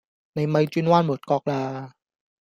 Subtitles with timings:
[0.33, 1.91] 你咪轉彎抹角喇